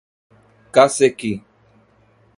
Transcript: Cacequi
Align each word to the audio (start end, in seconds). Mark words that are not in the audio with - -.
Cacequi 0.73 1.43